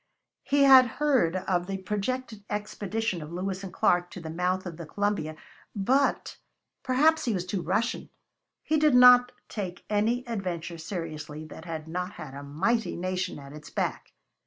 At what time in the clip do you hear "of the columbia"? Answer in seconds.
4.65-5.35